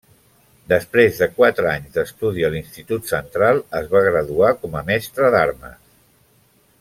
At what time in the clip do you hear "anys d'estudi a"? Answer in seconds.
1.73-2.51